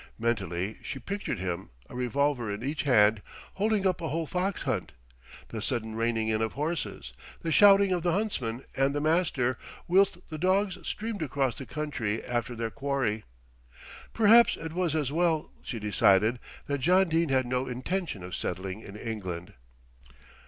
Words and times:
Mentally 0.17 0.79
she 0.81 0.97
pictured 0.97 1.37
him, 1.37 1.69
a 1.87 1.93
revolver 1.95 2.51
in 2.51 2.63
each 2.63 2.81
hand, 2.81 3.21
holding 3.53 3.85
up 3.85 4.01
a 4.01 4.07
whole 4.09 4.25
fox 4.25 4.63
hunt, 4.63 4.93
the 5.49 5.61
sudden 5.61 5.93
reining 5.93 6.27
in 6.27 6.41
of 6.41 6.53
horses, 6.53 7.13
the 7.43 7.51
shouting 7.51 7.91
of 7.91 8.01
the 8.01 8.11
huntsman 8.13 8.63
and 8.75 8.95
the 8.95 8.99
master, 8.99 9.59
whilst 9.87 10.17
the 10.29 10.39
dogs 10.39 10.79
streamed 10.81 11.21
across 11.21 11.53
the 11.53 11.67
country 11.67 12.25
after 12.25 12.55
their 12.55 12.71
quarry. 12.71 13.25
Perhaps 14.11 14.57
it 14.57 14.73
was 14.73 14.95
as 14.95 15.11
well, 15.11 15.51
she 15.61 15.77
decided, 15.77 16.39
that 16.65 16.79
John 16.81 17.07
Dene 17.07 17.29
had 17.29 17.45
no 17.45 17.67
intention 17.67 18.23
of 18.23 18.33
settling 18.35 18.81
in 18.81 18.95
England. 18.95 19.53